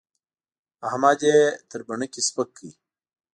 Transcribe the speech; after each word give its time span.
احمد 0.87 1.19
يې 1.27 1.37
تر 1.69 1.81
بڼکې 1.87 2.21
سپک 2.27 2.49
کړ. 2.57 2.63